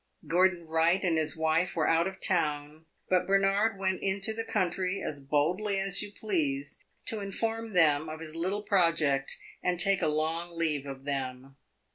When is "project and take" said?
8.63-10.01